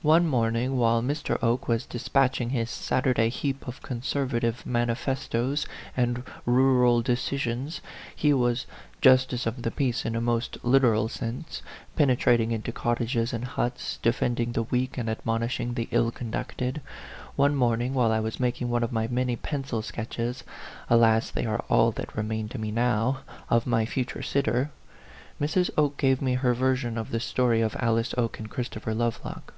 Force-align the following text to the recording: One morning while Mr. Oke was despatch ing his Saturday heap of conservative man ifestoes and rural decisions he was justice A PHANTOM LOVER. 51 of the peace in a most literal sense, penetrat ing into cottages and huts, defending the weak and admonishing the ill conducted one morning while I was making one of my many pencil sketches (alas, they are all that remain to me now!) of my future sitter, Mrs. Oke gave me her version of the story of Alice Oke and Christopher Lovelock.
One 0.00 0.28
morning 0.28 0.76
while 0.76 1.02
Mr. 1.02 1.42
Oke 1.42 1.66
was 1.66 1.84
despatch 1.84 2.40
ing 2.40 2.50
his 2.50 2.70
Saturday 2.70 3.30
heap 3.30 3.66
of 3.66 3.82
conservative 3.82 4.64
man 4.64 4.90
ifestoes 4.90 5.66
and 5.96 6.22
rural 6.46 7.02
decisions 7.02 7.80
he 8.14 8.32
was 8.32 8.64
justice 9.02 9.44
A 9.44 9.50
PHANTOM 9.50 9.58
LOVER. 9.64 9.64
51 9.64 9.64
of 9.64 9.64
the 9.64 9.72
peace 9.76 10.04
in 10.06 10.14
a 10.14 10.20
most 10.20 10.58
literal 10.64 11.08
sense, 11.08 11.62
penetrat 11.96 12.38
ing 12.38 12.52
into 12.52 12.70
cottages 12.70 13.32
and 13.32 13.44
huts, 13.44 13.98
defending 14.00 14.52
the 14.52 14.62
weak 14.62 14.96
and 14.96 15.10
admonishing 15.10 15.74
the 15.74 15.88
ill 15.90 16.12
conducted 16.12 16.80
one 17.34 17.56
morning 17.56 17.92
while 17.92 18.12
I 18.12 18.20
was 18.20 18.38
making 18.38 18.70
one 18.70 18.84
of 18.84 18.92
my 18.92 19.08
many 19.08 19.34
pencil 19.34 19.82
sketches 19.82 20.44
(alas, 20.88 21.32
they 21.32 21.44
are 21.44 21.64
all 21.68 21.90
that 21.90 22.16
remain 22.16 22.48
to 22.50 22.58
me 22.60 22.70
now!) 22.70 23.22
of 23.50 23.66
my 23.66 23.84
future 23.84 24.22
sitter, 24.22 24.70
Mrs. 25.40 25.70
Oke 25.76 25.96
gave 25.96 26.22
me 26.22 26.34
her 26.34 26.54
version 26.54 26.96
of 26.96 27.10
the 27.10 27.18
story 27.18 27.60
of 27.60 27.74
Alice 27.80 28.14
Oke 28.16 28.38
and 28.38 28.48
Christopher 28.48 28.94
Lovelock. 28.94 29.54